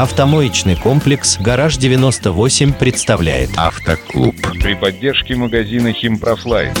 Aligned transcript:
Автомоечный 0.00 0.76
комплекс 0.76 1.36
«Гараж 1.38 1.76
98» 1.76 2.72
представляет 2.72 3.50
Автоклуб. 3.58 4.34
При 4.62 4.74
поддержке 4.74 5.36
магазина 5.36 5.92
Химпрофлайн. 5.92 6.72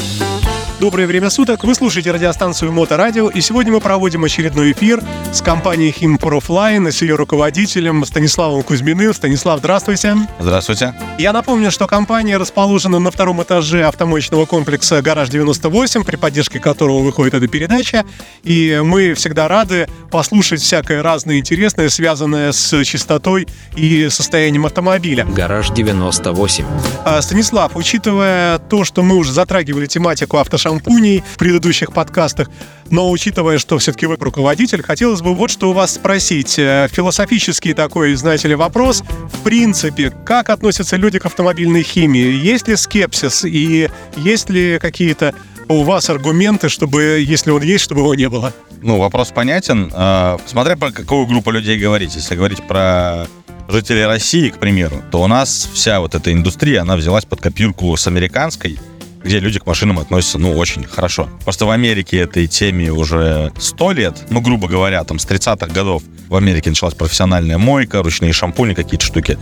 Доброе 0.80 1.06
время 1.06 1.28
суток. 1.28 1.62
Вы 1.62 1.74
слушаете 1.74 2.10
радиостанцию 2.10 2.72
Моторадио, 2.72 3.28
и 3.28 3.42
сегодня 3.42 3.70
мы 3.70 3.82
проводим 3.82 4.24
очередной 4.24 4.72
эфир 4.72 5.02
с 5.30 5.42
компанией 5.42 5.90
и 5.90 6.90
с 6.90 7.02
ее 7.02 7.16
руководителем 7.16 8.02
Станиславом 8.06 8.62
Кузьминым. 8.62 9.12
Станислав, 9.12 9.58
здравствуйте. 9.58 10.16
Здравствуйте. 10.38 10.94
Я 11.18 11.34
напомню, 11.34 11.70
что 11.70 11.86
компания 11.86 12.38
расположена 12.38 12.98
на 12.98 13.10
втором 13.10 13.42
этаже 13.42 13.84
автомоечного 13.84 14.46
комплекса 14.46 15.02
«Гараж 15.02 15.28
98», 15.28 16.02
при 16.02 16.16
поддержке 16.16 16.58
которого 16.60 17.00
выходит 17.00 17.34
эта 17.34 17.46
передача. 17.46 18.06
И 18.42 18.80
мы 18.82 19.12
всегда 19.12 19.48
рады 19.48 19.86
послушать 20.10 20.62
всякое 20.62 21.02
разное 21.02 21.40
интересное, 21.40 21.90
связанное 21.90 22.52
с 22.52 22.82
чистотой 22.84 23.46
и 23.76 24.08
состоянием 24.08 24.64
автомобиля. 24.64 25.26
«Гараж 25.26 25.68
98». 25.72 26.64
А, 27.04 27.20
Станислав, 27.20 27.72
учитывая 27.76 28.58
то, 28.58 28.84
что 28.84 29.02
мы 29.02 29.16
уже 29.16 29.32
затрагивали 29.32 29.84
тематику 29.84 30.38
автошампуней 30.70 31.22
в 31.34 31.38
предыдущих 31.38 31.92
подкастах, 31.92 32.48
но 32.90 33.10
учитывая, 33.10 33.58
что 33.58 33.78
все-таки 33.78 34.06
вы 34.06 34.16
руководитель, 34.16 34.82
хотелось 34.82 35.20
бы 35.20 35.34
вот 35.34 35.50
что 35.50 35.70
у 35.70 35.72
вас 35.72 35.94
спросить. 35.94 36.58
Э, 36.58 36.88
Философический 36.90 37.74
такой, 37.74 38.14
знаете 38.14 38.48
ли, 38.48 38.54
вопрос. 38.54 39.02
В 39.32 39.42
принципе, 39.42 40.10
как 40.10 40.50
относятся 40.50 40.96
люди 40.96 41.18
к 41.18 41.26
автомобильной 41.26 41.82
химии? 41.82 42.32
Есть 42.32 42.68
ли 42.68 42.76
скепсис 42.76 43.44
и 43.44 43.88
есть 44.16 44.50
ли 44.50 44.78
какие-то 44.80 45.34
у 45.68 45.82
вас 45.84 46.10
аргументы, 46.10 46.68
чтобы, 46.68 47.24
если 47.24 47.50
он 47.50 47.62
есть, 47.62 47.84
чтобы 47.84 48.00
его 48.00 48.14
не 48.14 48.28
было? 48.28 48.52
Ну, 48.82 48.98
вопрос 48.98 49.30
понятен. 49.30 49.90
Э, 49.94 50.38
Смотря 50.46 50.76
про 50.76 50.90
какую 50.90 51.26
группу 51.26 51.50
людей 51.50 51.78
говорить. 51.78 52.14
Если 52.16 52.34
говорить 52.34 52.66
про 52.66 53.26
жителей 53.68 54.04
России, 54.04 54.48
к 54.50 54.58
примеру, 54.58 55.02
то 55.12 55.22
у 55.22 55.26
нас 55.28 55.68
вся 55.72 56.00
вот 56.00 56.16
эта 56.16 56.32
индустрия, 56.32 56.82
она 56.82 56.96
взялась 56.96 57.24
под 57.24 57.40
копирку 57.40 57.96
с 57.96 58.06
американской, 58.08 58.78
где 59.22 59.38
люди 59.38 59.58
к 59.58 59.66
машинам 59.66 59.98
относятся, 59.98 60.38
ну, 60.38 60.56
очень 60.56 60.84
хорошо. 60.84 61.28
Просто 61.44 61.66
в 61.66 61.70
Америке 61.70 62.18
этой 62.18 62.46
теме 62.46 62.90
уже 62.90 63.52
100 63.58 63.92
лет, 63.92 64.26
ну, 64.30 64.40
грубо 64.40 64.68
говоря, 64.68 65.04
там, 65.04 65.18
с 65.18 65.26
30-х 65.26 65.72
годов 65.72 66.02
в 66.28 66.36
Америке 66.36 66.70
началась 66.70 66.94
профессиональная 66.94 67.58
мойка, 67.58 68.02
ручные 68.02 68.32
шампуни, 68.32 68.74
какие-то 68.74 69.04
штуки, 69.04 69.38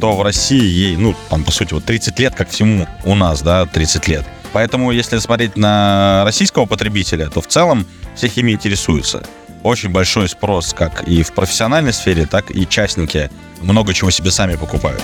то 0.00 0.16
в 0.16 0.22
России 0.22 0.62
ей, 0.62 0.96
ну, 0.96 1.14
там, 1.30 1.44
по 1.44 1.50
сути, 1.50 1.74
вот 1.74 1.84
30 1.84 2.18
лет, 2.18 2.34
как 2.34 2.50
всему 2.50 2.86
у 3.04 3.14
нас, 3.14 3.42
да, 3.42 3.66
30 3.66 4.08
лет. 4.08 4.24
Поэтому, 4.52 4.92
если 4.92 5.18
смотреть 5.18 5.56
на 5.56 6.22
российского 6.24 6.66
потребителя, 6.66 7.30
то 7.30 7.40
в 7.40 7.46
целом 7.46 7.86
все 8.14 8.28
химией 8.28 8.56
интересуются. 8.56 9.22
Очень 9.62 9.90
большой 9.90 10.28
спрос 10.28 10.74
как 10.74 11.06
и 11.08 11.22
в 11.22 11.32
профессиональной 11.32 11.92
сфере, 11.92 12.26
так 12.26 12.50
и 12.50 12.66
частники 12.68 13.30
много 13.60 13.94
чего 13.94 14.10
себе 14.10 14.30
сами 14.30 14.56
покупают. 14.56 15.00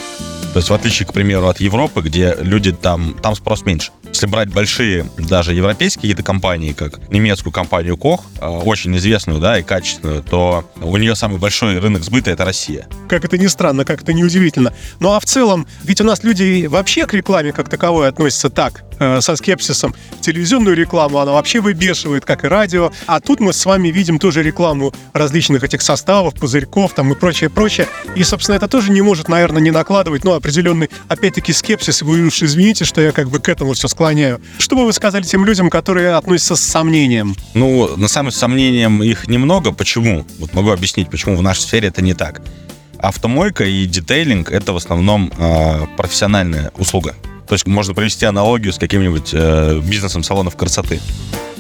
То 0.53 0.59
есть 0.59 0.71
в 0.71 0.75
отличие, 0.75 1.07
к 1.07 1.13
примеру, 1.13 1.47
от 1.49 1.61
Европы, 1.61 2.01
где 2.01 2.37
люди 2.41 2.73
там, 2.73 3.15
там 3.23 3.37
спрос 3.37 3.65
меньше. 3.65 3.93
Если 4.13 4.27
брать 4.27 4.49
большие, 4.49 5.07
даже 5.17 5.55
европейские 5.55 6.03
какие-то 6.03 6.23
компании, 6.23 6.73
как 6.73 6.99
немецкую 7.11 7.53
компанию 7.53 7.97
Koch, 7.97 8.21
э, 8.41 8.47
очень 8.47 8.97
известную, 8.97 9.39
да, 9.39 9.59
и 9.59 9.63
качественную, 9.63 10.23
то 10.23 10.69
у 10.81 10.97
нее 10.97 11.15
самый 11.15 11.39
большой 11.39 11.79
рынок 11.79 12.03
сбыта— 12.03 12.31
это 12.33 12.45
Россия. 12.45 12.89
Как 13.09 13.25
это 13.25 13.39
ни 13.39 13.47
странно, 13.47 13.85
как 13.85 14.03
это 14.03 14.13
неудивительно. 14.13 14.73
Ну 15.01 15.13
а 15.13 15.21
в 15.21 15.25
целом, 15.25 15.67
ведь 15.85 16.01
у 16.01 16.05
нас 16.05 16.25
люди 16.25 16.67
вообще 16.67 17.07
к 17.07 17.15
рекламе 17.15 17.53
как 17.53 17.69
таковой 17.69 18.09
относятся 18.09 18.51
так, 18.51 18.85
э, 18.99 19.21
со 19.21 19.37
скепсисом. 19.37 19.95
Телевизионную 20.21 20.75
рекламу 20.75 21.19
она 21.19 21.33
вообще 21.33 21.61
выбешивает, 21.61 22.25
как 22.25 22.45
и 22.45 22.49
радио. 22.49 22.91
А 23.07 23.21
тут 23.21 23.41
мы 23.41 23.53
с 23.53 23.65
вами 23.65 23.89
видим 23.89 24.19
тоже 24.19 24.43
рекламу 24.43 24.93
различных 25.13 25.63
этих 25.63 25.83
составов, 25.83 26.35
пузырьков 26.35 26.93
там 26.95 27.13
и 27.13 27.15
прочее, 27.15 27.51
прочее. 27.51 27.89
И, 28.17 28.25
собственно, 28.25 28.57
это 28.57 28.69
тоже 28.69 28.91
не 28.91 29.03
может, 29.03 29.29
наверное, 29.29 29.63
не 29.63 29.71
накладывать, 29.71 30.25
ну, 30.25 30.35
определенный, 30.35 30.91
опять-таки, 31.09 31.53
скепсис. 31.53 32.03
Вы 32.03 32.27
уж 32.27 32.43
извините, 32.43 32.85
что 32.85 33.01
я 33.01 33.13
как 33.13 33.29
бы 33.29 33.39
к 33.39 33.49
этому 33.49 33.75
все 33.75 33.89
склоняю. 33.99 34.41
Что 34.59 34.77
бы 34.77 34.85
вы 34.85 34.93
сказали 34.93 35.25
тем 35.25 35.45
людям, 35.45 35.71
которые 35.71 36.15
относятся 36.15 36.55
с 36.55 36.61
сомнением? 36.61 37.35
Ну, 37.55 37.97
на 37.97 38.07
самом 38.07 38.31
деле, 38.31 38.39
сомнением 38.39 39.03
их 39.03 39.27
немного. 39.27 39.73
Почему? 39.73 40.25
Вот 40.39 40.55
могу 40.55 40.71
объяснить, 40.71 41.11
почему 41.11 41.37
в 41.37 41.43
нашей 41.43 41.63
сфере 41.63 41.89
это 41.89 42.01
не 42.01 42.15
так. 42.15 42.41
Автомойка 43.01 43.65
и 43.65 43.87
детейлинг— 43.87 44.51
это 44.53 44.73
в 44.73 44.77
основном 44.77 45.33
э, 45.37 45.87
профессиональная 45.97 46.71
услуга. 46.77 47.17
То 47.49 47.55
есть 47.55 47.67
можно 47.67 47.93
провести 47.93 48.25
аналогию 48.25 48.73
с 48.73 48.79
каким-нибудь 48.79 49.31
э, 49.33 49.81
бизнесом 49.83 50.23
салонов 50.23 50.57
красоты. 50.57 51.01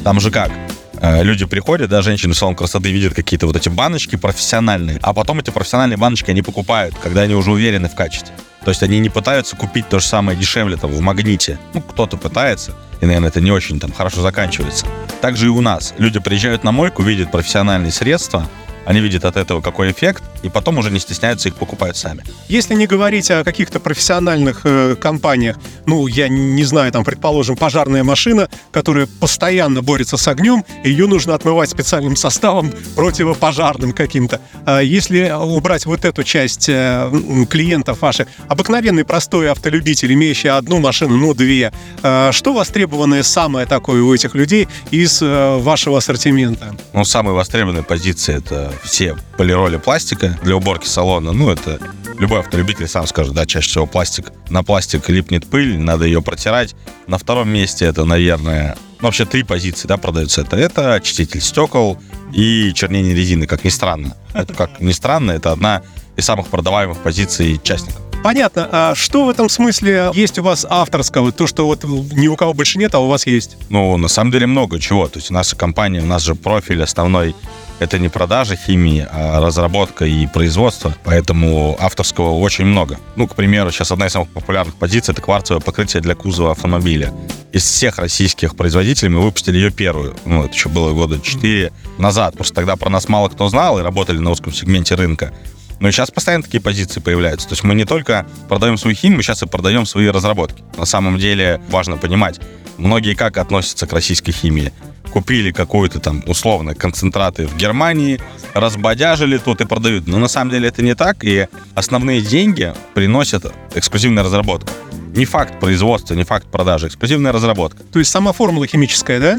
Там 0.04 0.20
же 0.20 0.30
как? 0.30 0.52
Э, 1.00 1.24
люди 1.24 1.44
приходят, 1.44 1.90
да, 1.90 2.02
женщины 2.02 2.34
в 2.34 2.38
салон 2.38 2.54
красоты 2.54 2.92
видят 2.92 3.14
какие-то 3.14 3.48
вот 3.48 3.56
эти 3.56 3.68
баночки 3.68 4.14
профессиональные, 4.14 5.00
а 5.02 5.12
потом 5.12 5.40
эти 5.40 5.50
профессиональные 5.50 5.96
баночки 5.96 6.30
они 6.30 6.42
покупают, 6.42 6.94
когда 7.02 7.22
они 7.22 7.34
уже 7.34 7.50
уверены 7.50 7.88
в 7.88 7.96
качестве. 7.96 8.32
То 8.68 8.70
есть 8.70 8.82
они 8.82 8.98
не 8.98 9.08
пытаются 9.08 9.56
купить 9.56 9.88
то 9.88 9.98
же 9.98 10.04
самое 10.04 10.36
дешевле 10.36 10.76
там 10.76 10.90
в 10.90 11.00
магните. 11.00 11.58
Ну, 11.72 11.80
кто-то 11.80 12.18
пытается, 12.18 12.74
и, 13.00 13.06
наверное, 13.06 13.30
это 13.30 13.40
не 13.40 13.50
очень 13.50 13.80
там 13.80 13.94
хорошо 13.94 14.20
заканчивается. 14.20 14.84
Также 15.22 15.46
и 15.46 15.48
у 15.48 15.62
нас. 15.62 15.94
Люди 15.96 16.20
приезжают 16.20 16.64
на 16.64 16.70
мойку, 16.70 17.02
видят 17.02 17.30
профессиональные 17.30 17.92
средства, 17.92 18.46
они 18.84 19.00
видят 19.00 19.24
от 19.24 19.38
этого 19.38 19.62
какой 19.62 19.90
эффект, 19.90 20.22
и 20.42 20.48
потом 20.48 20.78
уже 20.78 20.90
не 20.90 20.98
стесняются 20.98 21.48
их 21.48 21.56
покупают 21.56 21.96
сами. 21.96 22.22
Если 22.48 22.74
не 22.74 22.86
говорить 22.86 23.30
о 23.30 23.44
каких-то 23.44 23.80
профессиональных 23.80 24.60
э, 24.64 24.96
компаниях, 24.96 25.56
ну, 25.86 26.06
я 26.06 26.28
не 26.28 26.64
знаю, 26.64 26.92
там, 26.92 27.04
предположим, 27.04 27.56
пожарная 27.56 28.04
машина, 28.04 28.48
которая 28.72 29.06
постоянно 29.06 29.82
борется 29.82 30.16
с 30.16 30.28
огнем, 30.28 30.64
ее 30.84 31.06
нужно 31.06 31.34
отмывать 31.34 31.70
специальным 31.70 32.16
составом 32.16 32.72
противопожарным 32.94 33.92
каким-то. 33.92 34.40
А 34.64 34.80
если 34.80 35.30
убрать 35.30 35.86
вот 35.86 36.04
эту 36.04 36.24
часть 36.24 36.68
э, 36.68 37.10
клиентов 37.48 38.02
ваших, 38.02 38.28
обыкновенный 38.48 39.04
простой 39.04 39.50
автолюбитель, 39.50 40.12
имеющий 40.14 40.48
одну 40.48 40.78
машину, 40.78 41.16
ну, 41.16 41.34
две, 41.34 41.72
э, 42.02 42.30
что 42.32 42.52
востребованное 42.52 43.22
самое 43.22 43.66
такое 43.66 44.02
у 44.02 44.14
этих 44.14 44.34
людей 44.34 44.68
из 44.90 45.20
э, 45.22 45.56
вашего 45.58 45.98
ассортимента? 45.98 46.74
Ну, 46.92 47.04
самые 47.04 47.34
востребованные 47.34 47.82
позиции 47.82 48.36
это 48.36 48.72
все 48.82 49.16
полироли 49.36 49.76
пластика 49.76 50.27
для 50.42 50.56
уборки 50.56 50.86
салона. 50.86 51.32
Ну, 51.32 51.50
это 51.50 51.78
любой 52.18 52.40
автолюбитель 52.40 52.88
сам 52.88 53.06
скажет, 53.06 53.34
да, 53.34 53.46
чаще 53.46 53.68
всего 53.68 53.86
пластик. 53.86 54.32
На 54.50 54.62
пластик 54.62 55.08
липнет 55.08 55.46
пыль, 55.46 55.78
надо 55.78 56.04
ее 56.04 56.22
протирать. 56.22 56.74
На 57.06 57.18
втором 57.18 57.48
месте 57.48 57.84
это, 57.84 58.04
наверное, 58.04 58.76
ну, 59.00 59.06
вообще 59.06 59.24
три 59.24 59.44
позиции, 59.44 59.86
да, 59.86 59.96
продаются. 59.96 60.40
Это, 60.40 60.56
это 60.56 60.94
очиститель 60.94 61.40
стекол 61.40 61.98
и 62.32 62.72
чернение 62.74 63.14
резины, 63.14 63.46
как 63.46 63.64
ни 63.64 63.68
странно. 63.68 64.16
Это, 64.34 64.52
как 64.54 64.80
ни 64.80 64.92
странно, 64.92 65.32
это 65.32 65.52
одна 65.52 65.82
из 66.16 66.24
самых 66.24 66.48
продаваемых 66.48 66.98
позиций 66.98 67.60
частников. 67.62 68.02
Понятно. 68.22 68.68
А 68.72 68.94
что 68.96 69.26
в 69.26 69.28
этом 69.28 69.48
смысле 69.48 70.10
есть 70.12 70.38
у 70.38 70.42
вас 70.42 70.66
авторского? 70.68 71.30
То, 71.30 71.46
что 71.46 71.66
вот 71.66 71.84
ни 71.84 72.26
у 72.26 72.36
кого 72.36 72.52
больше 72.52 72.78
нет, 72.78 72.94
а 72.94 72.98
у 72.98 73.06
вас 73.06 73.26
есть? 73.26 73.56
Ну, 73.68 73.96
на 73.96 74.08
самом 74.08 74.32
деле 74.32 74.46
много 74.46 74.80
чего. 74.80 75.06
То 75.06 75.20
есть 75.20 75.30
наша 75.30 75.54
компания, 75.54 76.00
у 76.00 76.06
нас 76.06 76.22
же 76.22 76.34
профиль 76.34 76.82
основной 76.82 77.36
это 77.78 77.98
не 77.98 78.08
продажа 78.08 78.56
химии, 78.56 79.06
а 79.10 79.40
разработка 79.40 80.04
и 80.04 80.26
производство, 80.26 80.94
поэтому 81.04 81.76
авторского 81.80 82.38
очень 82.38 82.64
много. 82.64 82.98
Ну, 83.16 83.26
к 83.26 83.34
примеру, 83.34 83.70
сейчас 83.70 83.92
одна 83.92 84.06
из 84.06 84.12
самых 84.12 84.28
популярных 84.30 84.74
позиций— 84.74 85.12
это 85.14 85.22
кварцевое 85.22 85.60
покрытие 85.60 86.02
для 86.02 86.14
кузова 86.14 86.52
автомобиля. 86.52 87.12
Из 87.52 87.62
всех 87.62 87.98
российских 87.98 88.56
производителей 88.56 89.10
мы 89.10 89.20
выпустили 89.20 89.56
ее 89.56 89.70
первую. 89.70 90.16
Ну, 90.24 90.44
это 90.44 90.54
еще 90.54 90.68
было 90.68 90.92
года 90.92 91.20
4 91.20 91.72
назад, 91.98 92.34
что 92.40 92.54
тогда 92.54 92.76
про 92.76 92.90
нас 92.90 93.08
мало 93.08 93.28
кто 93.28 93.48
знал 93.48 93.78
и 93.78 93.82
работали 93.82 94.18
на 94.18 94.30
узком 94.30 94.52
сегменте 94.52 94.94
рынка. 94.94 95.32
Но 95.80 95.90
сейчас 95.90 96.10
постоянно 96.10 96.42
такие 96.42 96.60
позиции 96.60 97.00
появляются. 97.00 97.48
То 97.48 97.52
есть 97.52 97.62
мы 97.62 97.74
не 97.74 97.84
только 97.84 98.26
продаем 98.48 98.76
свою 98.76 98.96
химию, 98.96 99.22
сейчас 99.22 99.42
и 99.42 99.46
продаем 99.46 99.86
свои 99.86 100.08
разработки. 100.08 100.62
На 100.76 100.84
самом 100.84 101.18
деле 101.18 101.60
важно 101.70 101.96
понимать, 101.96 102.40
многие 102.78 103.14
как 103.14 103.38
относятся 103.38 103.86
к 103.86 103.92
российской 103.92 104.32
химии 104.32 104.72
купили 105.08 105.50
какую-то 105.50 106.00
там 106.00 106.22
условно 106.26 106.74
концентраты 106.74 107.46
в 107.46 107.56
Германии, 107.56 108.20
разбодяжили 108.54 109.38
тут 109.38 109.60
и 109.60 109.66
продают. 109.66 110.06
Но 110.06 110.18
на 110.18 110.28
самом 110.28 110.50
деле 110.50 110.68
это 110.68 110.82
не 110.82 110.94
так, 110.94 111.24
и 111.24 111.48
основные 111.74 112.20
деньги 112.20 112.72
приносят 112.94 113.52
эксклюзивная 113.74 114.22
разработка. 114.22 114.72
Не 115.14 115.24
факт 115.24 115.58
производства, 115.58 116.14
не 116.14 116.24
факт 116.24 116.46
продажи, 116.46 116.88
эксклюзивная 116.88 117.32
разработка. 117.32 117.82
То 117.84 117.98
есть 117.98 118.10
сама 118.10 118.32
формула 118.32 118.66
химическая, 118.66 119.20
да? 119.20 119.38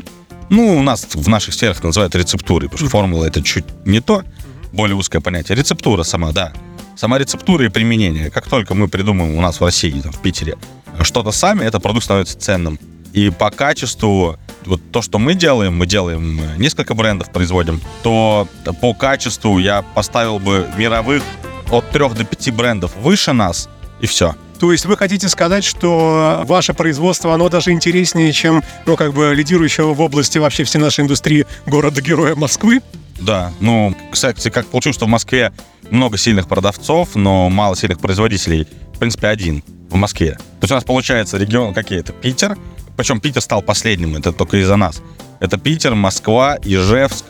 Ну, 0.49 0.77
у 0.77 0.81
нас 0.81 1.07
в 1.13 1.29
наших 1.29 1.53
сферах 1.53 1.83
называют 1.83 2.15
рецептурой, 2.15 2.69
потому 2.69 2.88
что 2.88 2.89
формула 2.89 3.25
это 3.25 3.41
чуть 3.44 3.65
не 3.85 4.01
то, 4.01 4.23
более 4.71 4.95
узкое 4.95 5.21
понятие. 5.21 5.55
Рецептура 5.55 6.03
сама, 6.03 6.31
да. 6.31 6.53
Сама 6.95 7.17
рецептура 7.17 7.65
и 7.65 7.69
применение. 7.69 8.29
Как 8.29 8.47
только 8.47 8.73
мы 8.73 8.88
придумаем 8.88 9.38
у 9.38 9.41
нас 9.41 9.59
в 9.59 9.63
России, 9.63 10.01
там, 10.01 10.11
в 10.11 10.19
Питере, 10.19 10.57
что-то 11.01 11.31
сами, 11.31 11.63
этот 11.63 11.81
продукт 11.81 12.05
становится 12.05 12.38
ценным. 12.38 12.79
И 13.13 13.29
по 13.29 13.51
качеству 13.51 14.38
вот 14.69 14.81
то, 14.92 15.01
что 15.01 15.19
мы 15.19 15.33
делаем, 15.33 15.75
мы 15.75 15.86
делаем 15.86 16.39
э, 16.39 16.57
несколько 16.57 16.94
брендов, 16.94 17.31
производим, 17.31 17.81
то 18.04 18.48
по 18.81 18.94
качеству 18.94 19.60
я 19.60 19.81
поставил 19.81 20.39
бы 20.39 20.68
мировых 20.77 21.24
от 21.71 21.89
3 21.89 22.10
до 22.10 22.24
5 22.24 22.56
брендов 22.56 22.95
выше 22.98 23.33
нас, 23.33 23.69
и 24.00 24.07
все. 24.07 24.36
То 24.60 24.71
есть 24.71 24.86
вы 24.86 24.98
хотите 24.98 25.30
сказать, 25.30 25.63
что 25.63 26.44
ваше 26.45 26.74
производство, 26.74 27.33
оно 27.33 27.48
даже 27.50 27.71
интереснее, 27.71 28.31
чем, 28.33 28.62
ну, 28.86 28.98
как 28.98 29.13
бы, 29.13 29.33
лидирующего 29.33 29.94
в 29.94 30.01
области 30.01 30.38
вообще 30.38 30.66
всей 30.66 30.80
нашей 30.80 31.06
индустрии 31.06 31.45
города-героя 31.66 32.36
Москвы? 32.36 32.81
Да, 33.21 33.54
ну, 33.62 33.95
кстати, 34.12 34.50
как 34.50 34.68
получилось, 34.68 34.98
что 34.98 35.06
в 35.06 35.10
Москве 35.10 35.54
много 35.89 36.18
сильных 36.18 36.48
продавцов, 36.48 37.16
но 37.16 37.50
мало 37.50 37.75
сильных 37.75 38.00
производителей. 38.00 38.68
В 38.94 39.00
принципе, 39.00 39.27
один 39.27 39.63
в 39.89 39.95
Москве. 39.95 40.31
То 40.31 40.63
есть 40.63 40.71
у 40.71 40.75
нас 40.75 40.83
получается 40.83 41.38
регион 41.38 41.74
какие 41.74 42.01
то 42.01 42.12
Питер, 42.13 42.57
причем 42.99 43.21
Питер 43.21 43.39
стал 43.39 43.61
последним, 43.61 44.17
это 44.17 44.33
только 44.33 44.57
из-за 44.57 44.75
нас. 44.75 45.01
Это 45.39 45.57
Питер, 45.57 45.95
Москва, 45.95 46.57
Ижевск, 46.61 47.23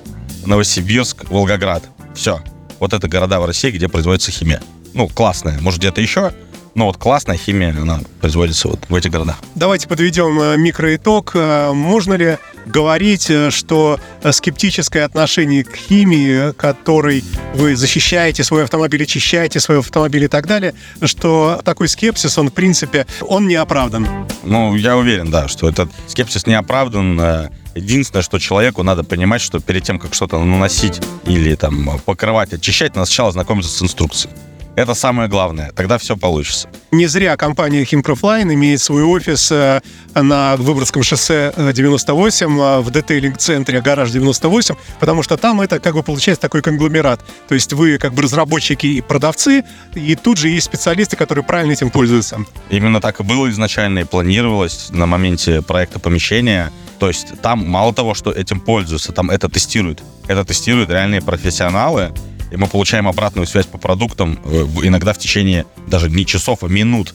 Новосибирск, 0.44 1.30
Волгоград. 1.30 1.84
Все. 2.16 2.42
Вот 2.80 2.94
это 2.94 3.08
города 3.08 3.40
в 3.40 3.46
России, 3.46 3.70
где 3.70 3.88
производится 3.88 4.32
химия. 4.32 4.64
Ну, 4.96 5.08
классная. 5.08 5.60
Может, 5.60 5.82
где-то 5.82 6.02
еще, 6.02 6.34
но 6.74 6.88
вот 6.88 6.98
классная 6.98 7.38
химия, 7.38 7.70
она 7.70 8.00
производится 8.20 8.68
вот 8.68 8.80
в 8.90 8.96
этих 8.96 9.12
городах. 9.12 9.38
Давайте 9.54 9.88
подведем 9.88 10.42
э, 10.42 10.58
микроитог. 10.58 11.34
Э, 11.36 11.72
Можно 11.72 12.16
ли 12.16 12.40
говорить, 12.66 13.30
э, 13.30 13.52
что 13.52 14.00
э, 14.22 14.32
скептическое 14.32 15.06
отношение 15.06 15.64
к 15.64 15.76
химии, 15.76 16.54
которой 16.54 17.24
вы 17.54 17.76
защищаете 17.76 18.44
свой 18.44 18.64
автомобиль, 18.64 19.04
очищаете 19.04 19.60
свой 19.60 19.80
автомобиль 19.80 20.26
и 20.26 20.28
так 20.28 20.48
далее, 20.48 20.74
что 21.04 21.62
такой 21.64 21.88
скепсис, 21.88 22.38
он 22.38 22.50
в 22.50 22.54
принципе, 22.54 23.06
он 23.22 23.48
не 23.48 23.56
оправдан? 23.56 24.08
Ну, 24.44 24.76
я 24.76 24.98
уверен, 24.98 25.32
да, 25.32 25.48
что 25.48 25.70
этот 25.70 25.90
скепсис 26.08 26.46
не 26.46 26.54
оправдан. 26.54 27.20
Э, 27.20 27.50
Единственное, 27.76 28.24
что 28.24 28.40
человеку 28.40 28.84
надо 28.84 29.04
понимать, 29.04 29.42
что 29.42 29.60
перед 29.60 29.84
тем, 29.84 30.00
как 30.00 30.14
что-то 30.14 30.44
наносить 30.44 31.00
или 31.26 31.56
там 31.56 32.00
покрывать, 32.04 32.52
очищать, 32.52 32.96
надо 32.96 33.06
сначала 33.06 33.32
знакомиться 33.32 33.72
с 33.72 33.82
инструкцией. 33.82 34.34
Это 34.80 34.94
самое 34.94 35.28
главное. 35.28 35.74
Тогда 35.76 35.98
все 35.98 36.16
получится. 36.16 36.70
Не 36.92 37.06
зря 37.08 37.36
компания 37.36 37.84
Химпрофлайн 37.84 38.50
имеет 38.54 38.80
свой 38.80 39.04
офис 39.04 39.52
э, 39.52 39.82
на 40.16 40.56
Выборгском 40.56 41.04
шоссе 41.04 41.52
э, 41.54 41.74
98 41.74 42.48
э, 42.48 42.80
в 42.80 42.90
детейлинг-центре 42.90 43.82
«Гараж 43.82 44.10
98», 44.10 44.78
потому 45.02 45.22
что 45.22 45.36
там 45.36 45.60
это 45.60 45.82
как 45.82 45.96
бы 45.96 46.02
получается 46.02 46.40
такой 46.44 46.62
конгломерат. 46.62 47.20
То 47.50 47.56
есть 47.56 47.74
вы 47.74 47.98
как 47.98 48.14
бы 48.14 48.22
разработчики 48.22 48.88
и 48.88 49.02
продавцы, 49.02 49.66
и 49.96 50.16
тут 50.16 50.38
же 50.38 50.48
есть 50.48 50.68
специалисты, 50.68 51.18
которые 51.18 51.44
правильно 51.44 51.74
этим 51.74 51.90
пользуются. 51.90 52.38
Именно 52.70 53.02
так 53.02 53.20
и 53.20 53.24
было 53.24 53.50
изначально 53.50 54.00
и 54.00 54.04
планировалось 54.06 54.92
на 54.92 55.06
моменте 55.06 55.62
проекта 55.62 56.00
помещения. 56.00 56.72
То 57.00 57.10
есть 57.10 57.42
там 57.42 57.68
мало 57.68 57.94
того, 57.94 58.14
что 58.14 58.32
этим 58.32 58.62
пользуются, 58.62 59.12
там 59.12 59.30
это 59.30 59.50
тестируют. 59.50 60.02
Это 60.30 60.46
тестируют 60.46 60.90
реальные 60.90 61.22
профессионалы, 61.22 62.14
и 62.52 62.58
мы 62.58 62.68
получаем 62.68 63.08
обратную 63.08 63.48
связь 63.48 63.66
по 63.66 63.78
продуктам 63.78 64.40
э, 64.44 64.66
иногда 64.84 65.14
в 65.14 65.18
течение 65.18 65.66
даже 65.88 66.10
не 66.10 66.26
часов, 66.26 66.64
а 66.64 66.68
минут. 66.68 67.14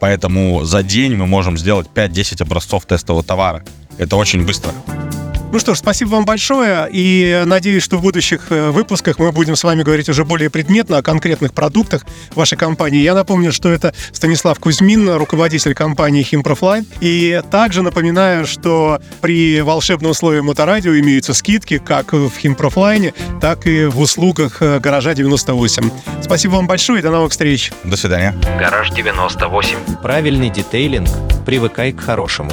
Поэтому 0.00 0.64
за 0.64 0.82
день 0.82 1.16
мы 1.16 1.26
можем 1.26 1.56
сделать 1.56 1.88
5-10 1.94 2.42
образцов 2.42 2.86
тестового 2.86 3.24
товара. 3.24 3.64
Это 3.98 4.16
очень 4.16 4.44
быстро. 4.44 4.72
Ну 5.56 5.60
что 5.60 5.74
ж, 5.74 5.78
спасибо 5.78 6.10
вам 6.10 6.26
большое, 6.26 6.86
и 6.92 7.42
надеюсь, 7.46 7.82
что 7.82 7.96
в 7.96 8.02
будущих 8.02 8.48
э, 8.50 8.68
выпусках 8.68 9.18
мы 9.18 9.32
будем 9.32 9.56
с 9.56 9.64
вами 9.64 9.84
говорить 9.84 10.06
уже 10.10 10.26
более 10.26 10.50
предметно 10.50 10.98
о 10.98 11.02
конкретных 11.02 11.54
продуктах 11.54 12.04
вашей 12.34 12.58
компании. 12.58 13.00
Я 13.00 13.14
напомню, 13.14 13.52
что 13.52 13.70
это 13.70 13.94
Станислав 14.12 14.58
Кузьмин, 14.60 15.08
руководитель 15.16 15.72
компании 15.72 16.22
Химпрофлайн. 16.22 16.84
И 17.00 17.40
также 17.50 17.80
напоминаю, 17.80 18.46
что 18.46 19.00
при 19.22 19.62
волшебном 19.62 20.12
слове 20.12 20.42
Моторадио 20.42 20.94
имеются 20.98 21.32
скидки 21.32 21.78
как 21.78 22.12
в 22.12 22.36
Химпрофлайне, 22.36 23.14
так 23.40 23.66
и 23.66 23.86
в 23.86 23.98
услугах 23.98 24.60
э, 24.60 24.78
гаража 24.78 25.14
98. 25.14 25.90
Спасибо 26.20 26.56
вам 26.56 26.66
большое 26.66 26.98
и 26.98 27.02
до 27.02 27.10
новых 27.10 27.30
встреч. 27.30 27.72
До 27.82 27.96
свидания. 27.96 28.34
Гараж 28.58 28.90
98. 28.90 30.02
Правильный 30.02 30.50
детейлинг. 30.50 31.08
Привыкай 31.46 31.92
к 31.92 32.00
хорошему. 32.02 32.50